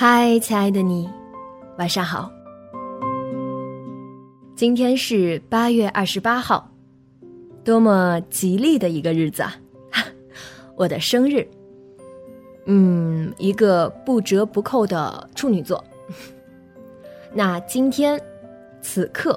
[0.00, 1.10] 嗨，亲爱的你，
[1.76, 2.30] 晚上好。
[4.54, 6.70] 今天是八月二十八号，
[7.64, 9.56] 多么吉利的一个日子啊！
[10.78, 11.44] 我的生日。
[12.66, 15.84] 嗯，一个不折不扣的处女座。
[17.34, 18.20] 那今天，
[18.80, 19.36] 此刻，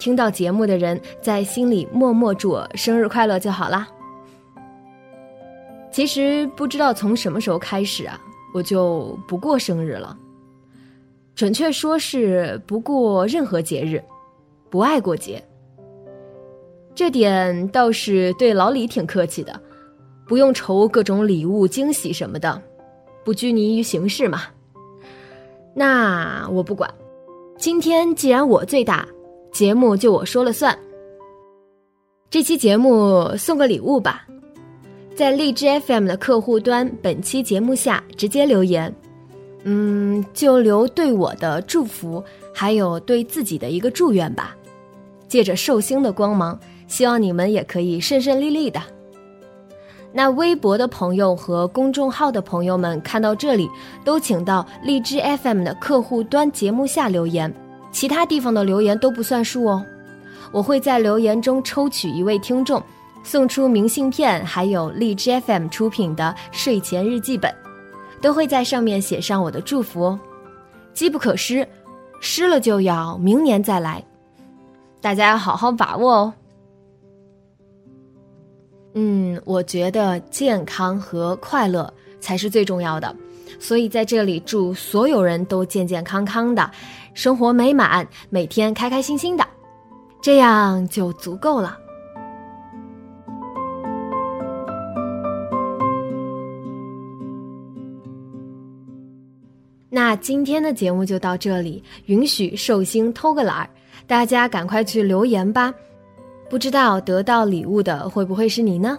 [0.00, 3.86] 听到节目的人在心里默默祝我生日快乐就好啦。
[5.92, 8.20] 其实不知道从什么时候开始啊。
[8.54, 10.16] 我就不过生日了，
[11.34, 14.00] 准确说是不过任何节日，
[14.70, 15.42] 不爱过节。
[16.94, 19.60] 这点倒是对老李挺客气的，
[20.28, 22.62] 不用愁各种礼物惊喜什么的，
[23.24, 24.42] 不拘泥于形式嘛。
[25.74, 26.88] 那我不管，
[27.58, 29.04] 今天既然我最大，
[29.50, 30.78] 节目就我说了算。
[32.30, 34.24] 这期节目送个礼物吧。
[35.16, 38.92] 在荔枝 FM 的客户端，本期节目下直接留言，
[39.62, 44.56] 嗯，就留对我的祝福，还有对自己的一个祝愿吧。
[45.28, 46.58] 借着寿星的光芒，
[46.88, 48.82] 希望你们也可以顺顺利利的。
[50.12, 53.68] 那微博的朋友和公众号的朋友们看到这里，
[54.04, 57.52] 都请到荔枝 FM 的客户端节目下留言，
[57.92, 59.84] 其他地方的留言都不算数哦。
[60.50, 62.82] 我会在留言中抽取一位听众。
[63.24, 67.52] 送出明信片，还有荔枝 FM 出品的睡前日记本，
[68.20, 70.20] 都会在上面写上我的祝福哦。
[70.92, 71.66] 机不可失，
[72.20, 74.04] 失了就要明年再来，
[75.00, 76.34] 大家要好好把握哦。
[78.94, 83.16] 嗯，我觉得健康和快乐才是最重要的，
[83.58, 86.70] 所以在这里祝所有人都健健康康的，
[87.14, 89.44] 生活美满，每天开开心心的，
[90.22, 91.76] 这样就足够了。
[100.16, 103.70] 今天的节目就到这里，允许寿星偷个懒儿，
[104.06, 105.72] 大家赶快去留言吧。
[106.50, 108.98] 不知道得到礼物的会不会是你呢？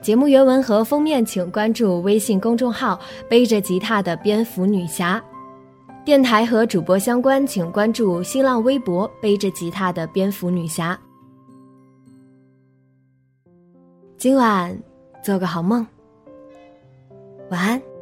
[0.00, 5.22] 节目原文和封面请关注微信公众号“背着吉他的蝙蝠女侠”，
[6.04, 10.98] 电台和主播相关请关注新浪微博“背着吉他的蝙蝠女侠”。
[14.18, 14.78] 今晚
[15.22, 15.86] 做个好梦，
[17.50, 17.93] 晚安。